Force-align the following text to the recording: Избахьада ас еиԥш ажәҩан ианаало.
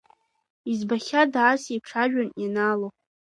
Избахьада 0.71 1.39
ас 1.51 1.63
еиԥш 1.71 1.91
ажәҩан 2.01 2.29
ианаало. 2.43 2.87